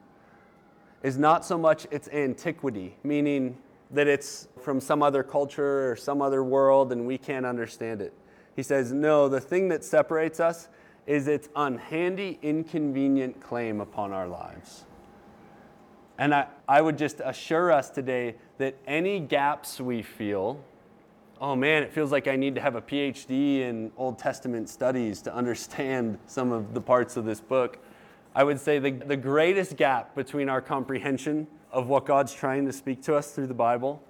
[1.03, 3.59] is not so much its antiquity, meaning
[3.91, 8.15] that it's from some other culture or some other world and we can't understand it.
[8.57, 10.69] He says, No, the thing that separates us
[11.07, 14.85] is its unhandy, inconvenient claim upon our lives.
[16.19, 20.65] And I, I would just assure us today that any gaps we feel,
[21.45, 25.21] oh man, it feels like I need to have a PhD in Old Testament studies
[25.21, 27.79] to understand some of the parts of this book.
[28.35, 32.73] I would say the, the greatest gap between our comprehension of what God's trying to
[32.73, 34.03] speak to us through the Bible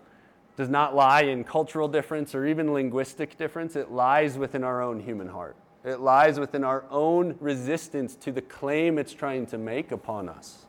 [0.56, 3.74] does not lie in cultural difference or even linguistic difference.
[3.74, 5.56] It lies within our own human heart.
[5.84, 10.66] It lies within our own resistance to the claim it's trying to make upon us.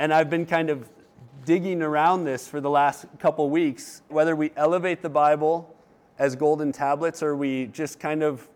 [0.00, 0.88] And I've been kind of
[1.48, 5.74] digging around this for the last couple weeks, whether we elevate the Bible
[6.18, 8.46] as golden tablets or we just kind of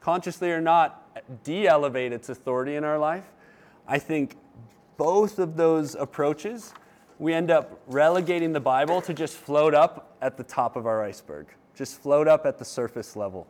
[0.00, 3.30] consciously or not de elevate its authority in our life.
[3.86, 4.34] I think
[4.96, 6.74] both of those approaches,
[7.20, 11.04] we end up relegating the Bible to just float up at the top of our
[11.04, 13.46] iceberg, just float up at the surface level.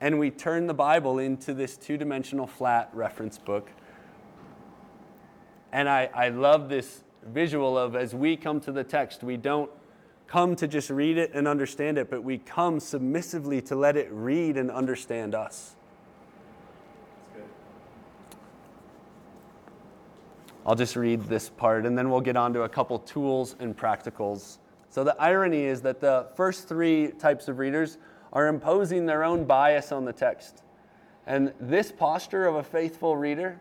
[0.00, 3.70] And we turn the Bible into this two dimensional flat reference book.
[5.70, 9.70] And I, I love this visual of as we come to the text, we don't
[10.26, 14.08] come to just read it and understand it, but we come submissively to let it
[14.10, 15.76] read and understand us.
[20.64, 23.76] I'll just read this part and then we'll get on to a couple tools and
[23.76, 24.58] practicals.
[24.90, 27.98] So, the irony is that the first three types of readers
[28.32, 30.62] are imposing their own bias on the text.
[31.26, 33.60] And this posture of a faithful reader,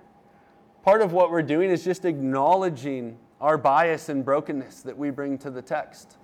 [0.84, 5.38] part of what we're doing is just acknowledging our bias and brokenness that we bring
[5.40, 6.18] to the text.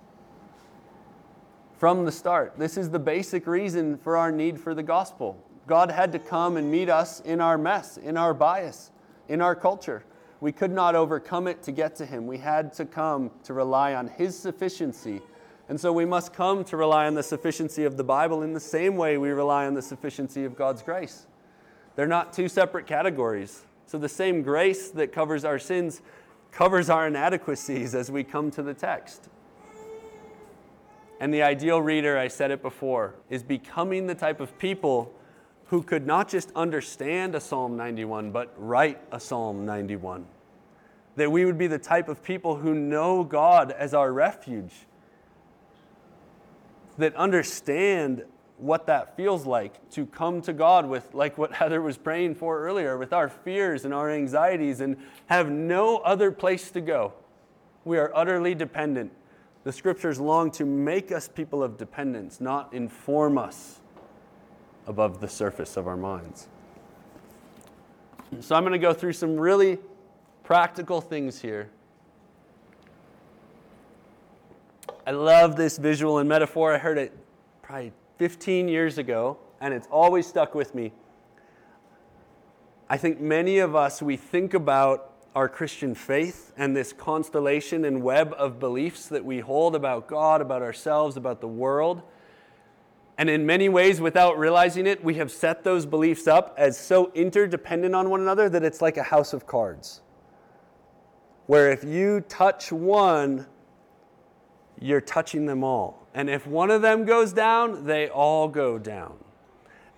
[1.76, 5.36] From the start, this is the basic reason for our need for the gospel.
[5.66, 8.92] God had to come and meet us in our mess, in our bias,
[9.28, 10.04] in our culture.
[10.40, 12.26] We could not overcome it to get to Him.
[12.26, 15.20] We had to come to rely on His sufficiency.
[15.68, 18.60] And so we must come to rely on the sufficiency of the Bible in the
[18.60, 21.26] same way we rely on the sufficiency of God's grace.
[21.96, 23.64] They're not two separate categories.
[23.86, 26.00] So the same grace that covers our sins
[26.52, 29.28] covers our inadequacies as we come to the text.
[31.20, 35.14] And the ideal reader, I said it before, is becoming the type of people
[35.66, 40.26] who could not just understand a Psalm 91, but write a Psalm 91.
[41.16, 44.72] That we would be the type of people who know God as our refuge,
[46.96, 48.24] that understand
[48.58, 52.60] what that feels like to come to God with, like what Heather was praying for
[52.60, 57.12] earlier, with our fears and our anxieties, and have no other place to go.
[57.84, 59.12] We are utterly dependent.
[59.64, 63.80] The scriptures long to make us people of dependence, not inform us
[64.86, 66.48] above the surface of our minds.
[68.40, 69.78] So I'm going to go through some really
[70.44, 71.70] practical things here.
[75.06, 76.74] I love this visual and metaphor.
[76.74, 77.16] I heard it
[77.62, 80.92] probably 15 years ago, and it's always stuck with me.
[82.90, 88.02] I think many of us, we think about our Christian faith and this constellation and
[88.02, 92.02] web of beliefs that we hold about God, about ourselves, about the world.
[93.18, 97.12] And in many ways, without realizing it, we have set those beliefs up as so
[97.14, 100.00] interdependent on one another that it's like a house of cards.
[101.46, 103.46] Where if you touch one,
[104.80, 106.06] you're touching them all.
[106.14, 109.14] And if one of them goes down, they all go down.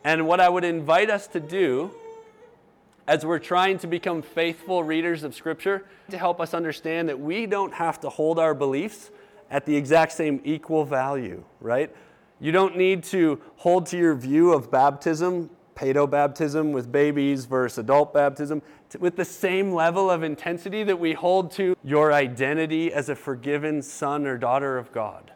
[0.04, 1.92] And what I would invite us to do
[3.10, 7.44] as we're trying to become faithful readers of Scripture, to help us understand that we
[7.44, 9.10] don't have to hold our beliefs
[9.50, 11.94] at the exact same equal value, right?
[12.38, 17.78] You don't need to hold to your view of baptism, pedo baptism with babies versus
[17.78, 18.60] adult baptism,
[18.98, 23.80] with the same level of intensity that we hold to your identity as a forgiven
[23.80, 25.32] son or daughter of God.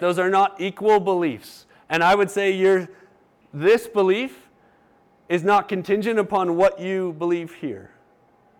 [0.00, 1.66] Those are not equal beliefs.
[1.88, 2.88] And I would say your,
[3.54, 4.48] this belief
[5.28, 7.90] is not contingent upon what you believe here.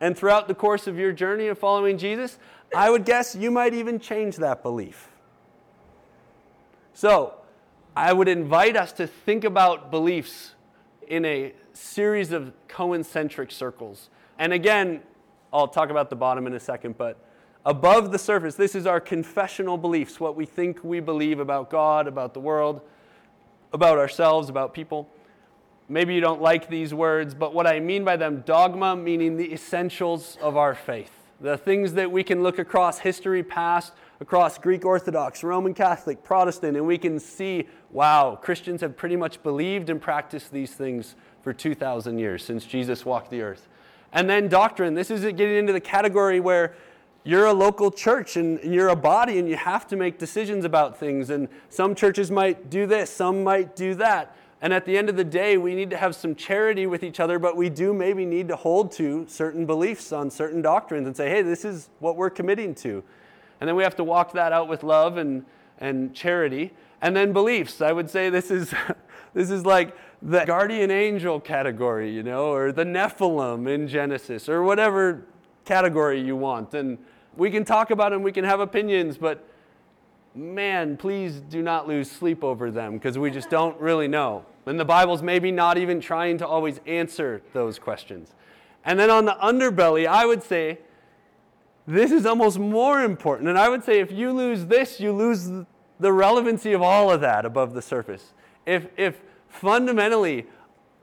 [0.00, 2.38] And throughout the course of your journey of following Jesus,
[2.74, 5.08] I would guess you might even change that belief.
[6.94, 7.34] So,
[7.96, 10.51] I would invite us to think about beliefs
[11.12, 14.08] in a series of concentric circles.
[14.38, 15.02] And again,
[15.52, 17.18] I'll talk about the bottom in a second, but
[17.66, 22.08] above the surface, this is our confessional beliefs, what we think we believe about God,
[22.08, 22.80] about the world,
[23.74, 25.06] about ourselves, about people.
[25.86, 29.52] Maybe you don't like these words, but what I mean by them, dogma meaning the
[29.52, 34.84] essentials of our faith, the things that we can look across history past across Greek
[34.84, 40.00] Orthodox, Roman Catholic, Protestant, and we can see wow, Christians have pretty much believed and
[40.00, 43.68] practiced these things for 2,000 years since Jesus walked the earth.
[44.12, 46.74] And then doctrine this is getting into the category where
[47.24, 50.96] you're a local church and you're a body and you have to make decisions about
[50.96, 51.28] things.
[51.28, 54.36] And some churches might do this, some might do that.
[54.60, 57.18] And at the end of the day, we need to have some charity with each
[57.18, 61.16] other, but we do maybe need to hold to certain beliefs on certain doctrines and
[61.16, 63.02] say, hey, this is what we're committing to.
[63.62, 65.44] And then we have to walk that out with love and,
[65.78, 66.72] and charity.
[67.00, 67.80] And then beliefs.
[67.80, 68.74] I would say this is,
[69.34, 74.64] this is like the guardian angel category, you know, or the Nephilim in Genesis, or
[74.64, 75.26] whatever
[75.64, 76.74] category you want.
[76.74, 76.98] And
[77.36, 79.46] we can talk about them, we can have opinions, but
[80.34, 84.44] man, please do not lose sleep over them because we just don't really know.
[84.66, 88.34] And the Bible's maybe not even trying to always answer those questions.
[88.84, 90.80] And then on the underbelly, I would say
[91.86, 93.48] this is almost more important.
[93.48, 95.50] And I would say if you lose this, you lose
[95.98, 98.34] the relevancy of all of that above the surface.
[98.66, 100.46] If, if fundamentally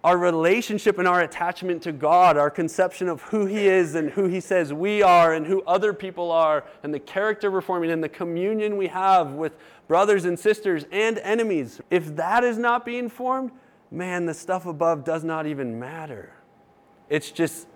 [0.04, 4.26] our relationship and our attachment to God, our conception of who He is and who
[4.26, 8.04] He says we are and who other people are, and the character we're forming and
[8.04, 9.54] the communion we have with
[9.88, 13.52] brothers and sisters and enemies, if that is not being formed,
[13.92, 16.32] man, the stuff above does not even matter.
[17.10, 17.68] It's just,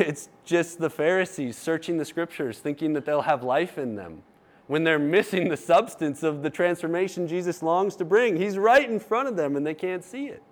[0.00, 4.22] it's just the Pharisees searching the scriptures, thinking that they'll have life in them
[4.66, 8.36] when they're missing the substance of the transformation Jesus longs to bring.
[8.36, 10.42] He's right in front of them and they can't see it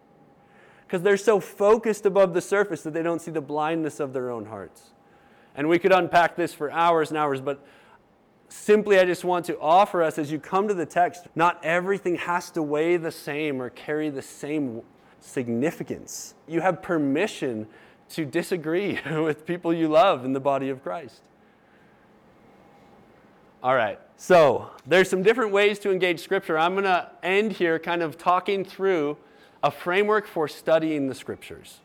[0.87, 4.31] because they're so focused above the surface that they don't see the blindness of their
[4.31, 4.91] own hearts.
[5.55, 7.65] And we could unpack this for hours and hours, but
[8.49, 12.17] simply I just want to offer us as you come to the text, not everything
[12.17, 14.83] has to weigh the same or carry the same
[15.21, 16.35] significance.
[16.49, 17.69] You have permission
[18.11, 21.21] to disagree with people you love in the body of Christ.
[23.63, 26.59] All right, so there's some different ways to engage Scripture.
[26.59, 29.19] I'm going to end here kind of talking through
[29.63, 31.81] a framework for studying the scriptures.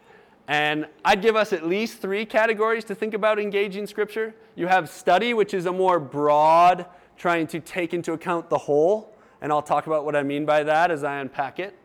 [0.47, 4.35] And I'd give us at least three categories to think about engaging scripture.
[4.55, 6.85] You have study, which is a more broad,
[7.17, 9.15] trying to take into account the whole.
[9.41, 11.75] And I'll talk about what I mean by that as I unpack it.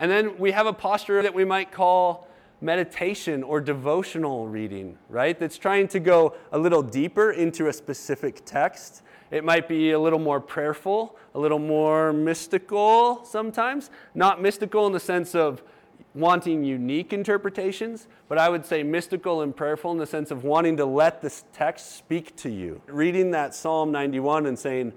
[0.00, 2.27] And then we have a posture that we might call
[2.60, 5.38] meditation or devotional reading, right?
[5.38, 9.98] That's trying to go a little deeper into a specific text it might be a
[9.98, 13.90] little more prayerful, a little more mystical sometimes.
[14.14, 15.62] Not mystical in the sense of
[16.14, 20.78] wanting unique interpretations, but I would say mystical and prayerful in the sense of wanting
[20.78, 22.80] to let this text speak to you.
[22.86, 24.94] Reading that Psalm 91 and saying,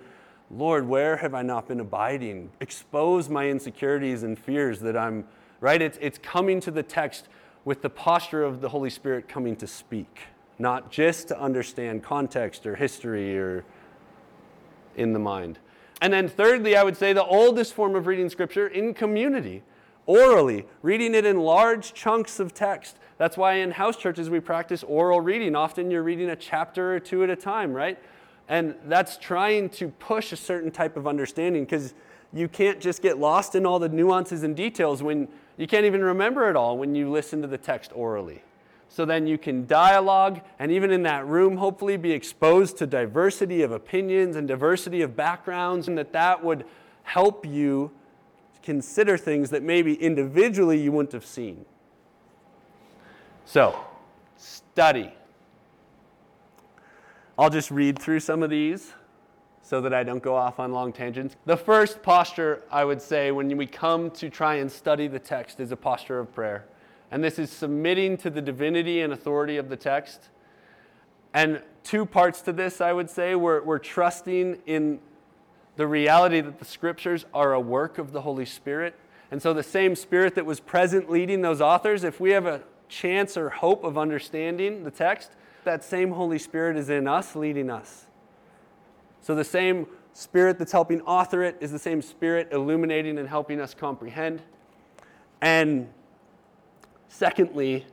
[0.50, 2.52] Lord, where have I not been abiding?
[2.62, 5.26] Expose my insecurities and fears that I'm,
[5.60, 5.82] right?
[5.82, 7.28] It's, it's coming to the text
[7.66, 10.22] with the posture of the Holy Spirit coming to speak,
[10.58, 13.64] not just to understand context or history or
[14.96, 15.60] in the mind.
[16.02, 19.62] And then, thirdly, I would say the oldest form of reading Scripture in community,
[20.08, 22.98] orally, reading it in large chunks of text.
[23.20, 25.56] That's why in house churches we practice oral reading.
[25.56, 28.00] Often you're reading a chapter or two at a time, right?
[28.50, 31.94] And that's trying to push a certain type of understanding because
[32.34, 35.28] you can't just get lost in all the nuances and details when
[35.58, 38.42] you can't even remember it all when you listen to the text orally.
[38.90, 43.62] So then you can dialogue and even in that room hopefully be exposed to diversity
[43.62, 46.66] of opinions and diversity of backgrounds and that that would
[47.04, 47.92] help you
[48.62, 51.66] consider things that maybe individually you wouldn't have seen.
[53.46, 53.80] So
[54.38, 55.14] study.
[57.38, 58.94] I'll just read through some of these
[59.64, 61.36] so that I don't go off on long tangents.
[61.46, 65.60] The first posture, I would say, when we come to try and study the text
[65.60, 66.66] is a posture of prayer
[67.12, 70.30] and this is submitting to the divinity and authority of the text.
[71.34, 73.36] And two parts to this, I would say.
[73.36, 75.00] We're, we're trusting in
[75.76, 78.96] the reality that the scriptures are a work of the Holy Spirit.
[79.30, 82.64] And so, the same Spirit that was present leading those authors, if we have a
[82.88, 85.32] chance or hope of understanding the text,
[85.64, 88.08] that same Holy Spirit is in us leading us.
[89.22, 93.62] So, the same Spirit that's helping author it is the same Spirit illuminating and helping
[93.62, 94.42] us comprehend.
[95.42, 95.88] And
[97.12, 97.86] Secondly,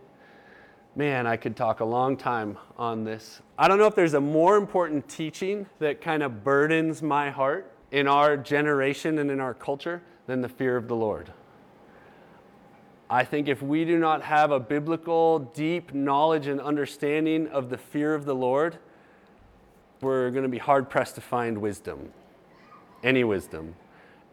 [0.94, 3.42] man, I could talk a long time on this.
[3.58, 7.70] I don't know if there's a more important teaching that kind of burdens my heart
[7.90, 11.32] in our generation and in our culture than the fear of the Lord.
[13.10, 17.78] I think if we do not have a biblical, deep knowledge and understanding of the
[17.78, 18.78] fear of the Lord,
[20.00, 22.12] we're going to be hard pressed to find wisdom,
[23.02, 23.74] any wisdom.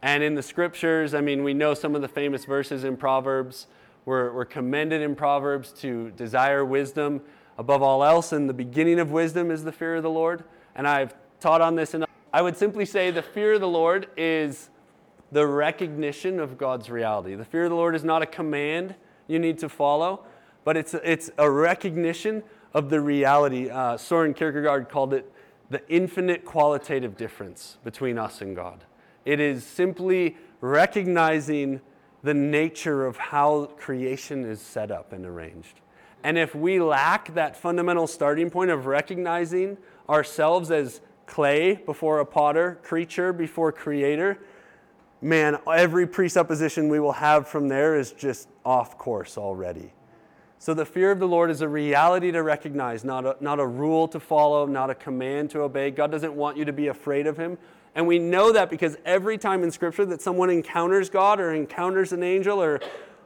[0.01, 3.67] And in the scriptures, I mean, we know some of the famous verses in Proverbs
[4.05, 7.21] we're, we're commended in Proverbs to desire wisdom
[7.57, 10.43] above all else, and the beginning of wisdom is the fear of the Lord.
[10.75, 14.07] And I've taught on this, and I would simply say the fear of the Lord
[14.15, 14.69] is
[15.31, 17.33] the recognition of God's reality.
[17.33, 18.93] The fear of the Lord is not a command
[19.27, 20.23] you need to follow,
[20.63, 22.43] but it's it's a recognition
[22.75, 23.69] of the reality.
[23.69, 25.31] Uh, Soren Kierkegaard called it
[25.69, 28.83] the infinite qualitative difference between us and God.
[29.25, 31.81] It is simply recognizing
[32.23, 35.81] the nature of how creation is set up and arranged.
[36.23, 39.77] And if we lack that fundamental starting point of recognizing
[40.09, 44.39] ourselves as clay before a potter, creature before creator,
[45.21, 49.93] man, every presupposition we will have from there is just off course already.
[50.65, 53.67] So the fear of the Lord is a reality to recognize, not a, not a
[53.67, 55.91] rule to follow, not a command to obey.
[55.91, 57.59] God doesn't want you to be afraid of him,
[57.93, 62.13] and we know that because every time in Scripture that someone encounters God or encounters
[62.13, 62.79] an angel or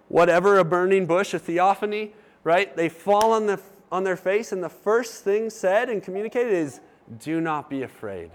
[0.10, 2.14] whatever, a burning bush, a theophany,
[2.44, 2.76] right?
[2.76, 6.82] They fall on, the, on their face, and the first thing said and communicated is,
[7.20, 8.32] Do not be afraid.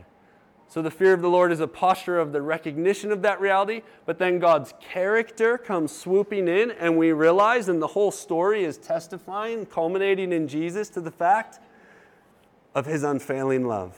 [0.75, 3.83] So the fear of the Lord is a posture of the recognition of that reality,
[4.07, 8.77] but then God's character comes swooping in, and we realize, and the whole story is
[8.77, 11.61] testifying, culminating in Jesus to the fact
[12.75, 13.97] of his unfailing love.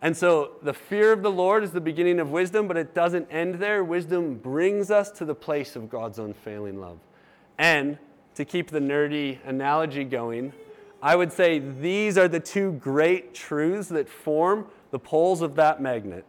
[0.00, 3.26] And so the fear of the Lord is the beginning of wisdom, but it doesn't
[3.32, 3.82] end there.
[3.82, 7.00] Wisdom brings us to the place of God's unfailing love.
[7.58, 7.98] And
[8.36, 10.52] to keep the nerdy analogy going,
[11.02, 15.80] I would say these are the two great truths that form the poles of that
[15.80, 16.24] magnet,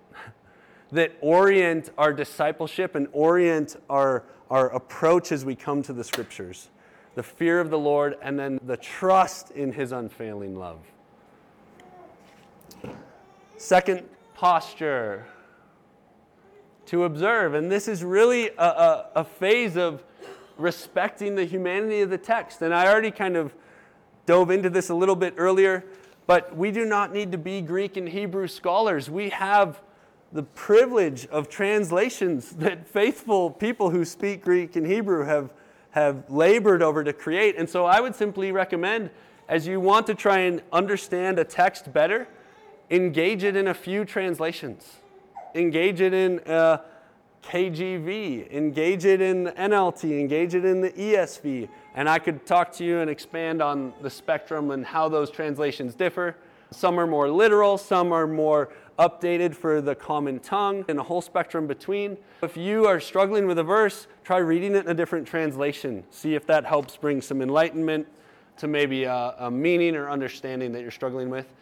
[0.91, 6.69] that orient our discipleship and orient our, our approach as we come to the scriptures
[7.17, 10.77] the fear of the Lord, and then the trust in his unfailing love.
[13.57, 15.25] Second posture
[16.85, 17.55] to observe.
[17.55, 20.03] And this is really a, a, a, phase of
[20.59, 22.61] respecting the humanity of the text.
[22.61, 23.51] And I already kind of
[24.27, 25.85] dove into this a little bit earlier,
[26.27, 29.09] but we do not need to be Greek and Hebrew scholars.
[29.09, 29.81] We have
[30.33, 35.51] the privilege of translations that faithful people who speak Greek and Hebrew have,
[35.91, 37.55] have labored over to create.
[37.57, 39.09] And so I would simply recommend,
[39.47, 42.27] as you want to try and understand a text better,
[42.91, 44.97] engage it in a few translations.
[45.55, 46.79] Engage it in uh,
[47.43, 51.69] KJV, engage it in the NLT, engage it in the ESV.
[51.95, 55.95] And I could talk to you and expand on the spectrum and how those translations
[55.95, 56.35] differ.
[56.71, 58.69] Some are more literal, some are more
[58.99, 62.17] updated for the common tongue, and a whole spectrum between.
[62.41, 66.03] If you are struggling with a verse, try reading it in a different translation.
[66.09, 68.07] See if that helps bring some enlightenment
[68.57, 71.53] to maybe a, a meaning or understanding that you're struggling with.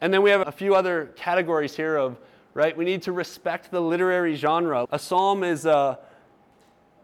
[0.00, 2.16] And then we have a few other categories here of,
[2.56, 4.86] right, we need to respect the literary genre.
[4.90, 5.98] A psalm is a,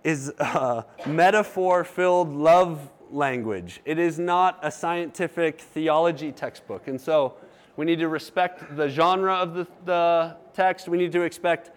[0.03, 6.88] is a metaphor filled love language, it is not a scientific theology textbook.
[6.88, 7.34] And so
[7.76, 11.70] we need to respect the genre of the, the text, we need to expect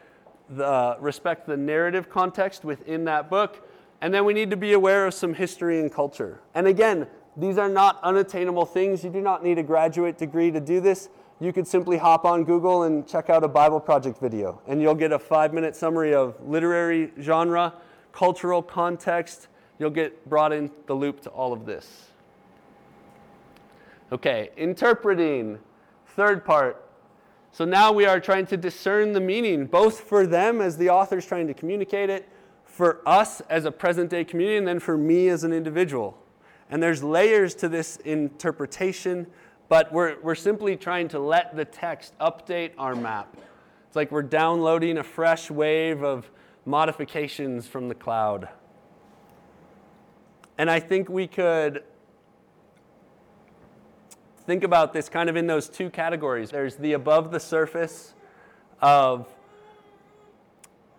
[0.50, 3.68] the, respect the narrative context within that book.
[4.00, 6.40] And then we need to be aware of some history and culture.
[6.54, 9.04] And again, these are not unattainable things.
[9.04, 11.10] You do not need a graduate degree to do this.
[11.42, 14.96] You could simply hop on Google and check out a Bible Project video, and you'll
[14.96, 17.74] get a five minute summary of literary genre,
[18.14, 19.50] cultural context.
[19.78, 22.06] You'll get brought in the loop to all of this.
[24.14, 25.60] Okay, interpreting,
[26.08, 26.82] third part.
[27.52, 31.26] So now we are trying to discern the meaning, both for them as the author's
[31.26, 32.30] trying to communicate it,
[32.64, 36.18] for us as a present day community, and then for me as an individual.
[36.70, 39.28] And there's layers to this interpretation,
[39.68, 43.36] but we're, we're simply trying to let the text update our map.
[43.88, 46.30] It's like we're downloading a fresh wave of
[46.66, 48.50] modifications from the cloud.
[50.58, 51.84] And I think we could
[54.46, 56.52] think about this kind of in those two categories.
[56.52, 58.14] There's the above the surface
[58.82, 59.28] of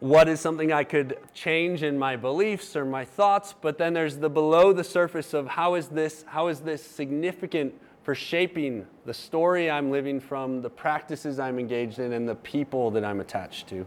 [0.01, 4.19] what is something I could change in my beliefs or my thoughts, but then there's
[4.19, 7.75] the below the surface of how is this, how is this significant
[8.07, 12.93] for shaping the story I'm living from, the practices I'm engaged in, and the people
[12.93, 13.85] that I'm attached to.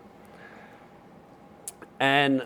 [2.01, 2.45] And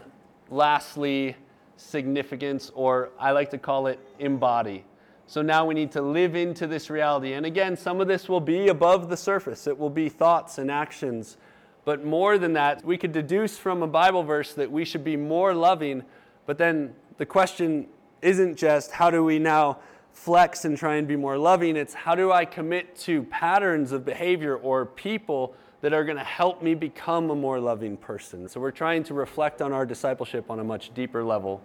[0.51, 1.35] lastly,
[1.75, 4.85] significance, or I like to call it embody.
[5.25, 7.33] So now we need to live into this reality.
[7.33, 10.69] And again, some of this will be above the surface, it will be thoughts and
[10.69, 11.37] actions
[11.85, 15.17] but more than that, we could deduce from a Bible verse that we should be
[15.17, 16.03] more loving.
[16.45, 17.87] But then the question
[18.21, 19.79] isn't just how do we now
[20.13, 24.05] flex and try and be more loving, it's how do I commit to patterns of
[24.05, 28.47] behavior or people that are going to help me become a more loving person.
[28.47, 31.61] So we're trying to reflect on our discipleship on a much deeper level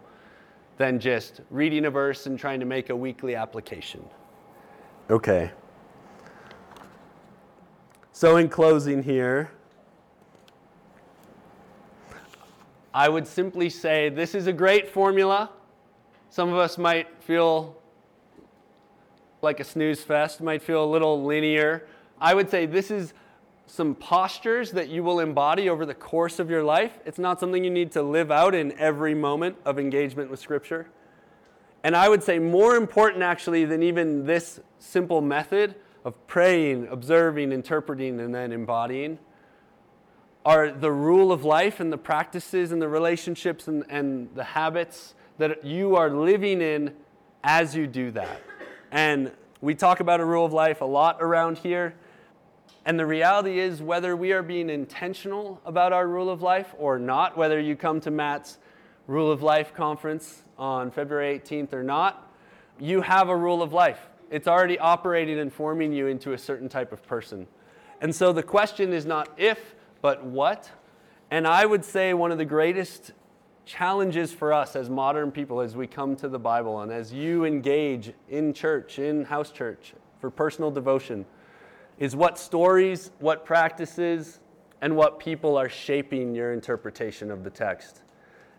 [0.76, 4.02] than just reading a verse and trying to make a weekly application.
[5.08, 5.50] Okay.
[8.12, 9.52] So, in closing here,
[12.92, 15.50] I would simply say this is a great formula.
[16.30, 17.76] Some of us might feel
[19.42, 21.86] like a snooze fest, might feel a little linear.
[22.20, 23.14] I would say this is
[23.66, 26.98] some postures that you will embody over the course of your life.
[27.04, 30.88] It's not something you need to live out in every moment of engagement with Scripture.
[31.84, 35.74] And I would say more important actually than even this simple method
[36.04, 39.18] of praying, observing, interpreting, and then embodying
[40.44, 45.14] are the rule of life and the practices and the relationships and, and the habits
[45.36, 46.94] that you are living in
[47.44, 48.40] as you do that.
[48.90, 51.94] And we talk about a rule of life a lot around here.
[52.86, 56.98] And the reality is, whether we are being intentional about our rule of life or
[56.98, 58.58] not, whether you come to Matt's
[59.06, 62.32] Rule of Life conference on February 18th or not,
[62.78, 64.00] you have a rule of life.
[64.30, 67.46] It's already operating and forming you into a certain type of person.
[68.00, 70.70] And so the question is not if, but what?
[71.30, 73.12] And I would say one of the greatest
[73.68, 77.44] challenges for us as modern people as we come to the Bible and as you
[77.44, 81.26] engage in church, in house church, for personal devotion,
[81.98, 84.40] is what stories, what practices,
[84.80, 88.00] and what people are shaping your interpretation of the text.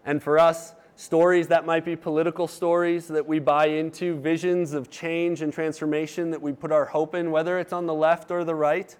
[0.05, 4.91] And for us, stories that might be political stories that we buy into, visions of
[4.91, 8.43] change and transformation that we put our hope in, whether it's on the left or
[8.43, 8.95] the right.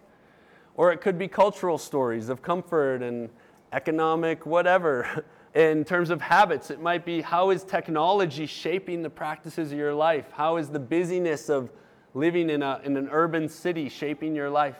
[0.75, 3.29] Or it could be cultural stories of comfort and
[3.73, 5.23] economic whatever.
[5.55, 9.93] In terms of habits, it might be how is technology shaping the practices of your
[9.93, 10.25] life?
[10.31, 11.71] How is the busyness of
[12.13, 14.77] living in, a, in an urban city shaping your life?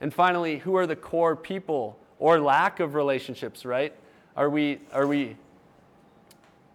[0.00, 3.92] And finally, who are the core people or lack of relationships, right?
[4.36, 5.36] Are we, are we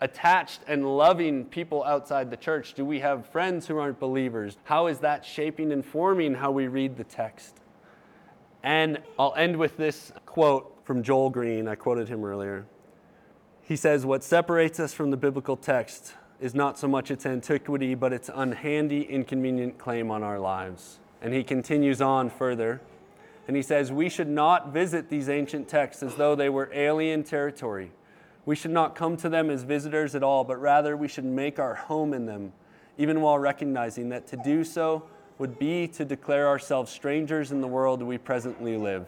[0.02, 2.74] attached and loving people outside the church?
[2.74, 4.58] Do we have friends who aren't believers?
[4.66, 7.56] How is that shaping and forming how we read the text?
[8.62, 11.68] And I'll end with this quote from Joel Green.
[11.68, 12.66] I quoted him earlier.
[13.68, 17.96] He says, What separates us from the biblical text is not so much its antiquity,
[17.96, 21.00] but its unhandy, inconvenient claim on our lives.
[21.22, 22.80] And he continues on further.
[23.46, 27.26] And he says, We should not visit these ancient texts as though they were alien
[27.26, 27.92] territory.
[28.46, 31.60] We should not come to them as visitors at all, but rather we should make
[31.60, 32.54] our home in them,
[32.98, 35.04] even while recognizing that to do so
[35.40, 39.08] would be to declare ourselves strangers in the world we presently live.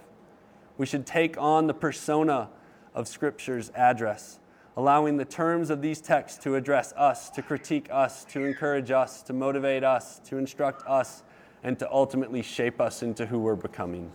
[0.77, 2.49] We should take on the persona
[2.93, 4.39] of Scripture's address
[4.79, 9.21] allowing the terms of these texts to address us, to critique us, to encourage us,
[9.21, 11.23] to motivate us, to instruct us,
[11.63, 14.09] and to ultimately shape us into who we're becoming.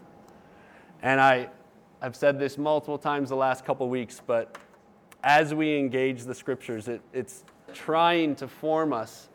[1.03, 1.51] And I,
[2.01, 4.57] I've said this multiple times the last couple weeks, but
[5.23, 7.45] as we engage the scriptures, it, it's
[7.75, 9.29] trying to form us,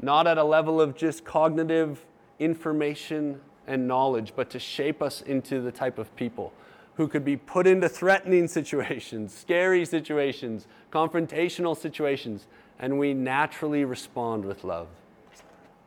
[0.00, 2.06] not at a level of just cognitive
[2.38, 6.52] information and knowledge, but to shape us into the type of people
[7.00, 12.46] who could be put into threatening situations, scary situations, confrontational situations,
[12.78, 14.86] and we naturally respond with love.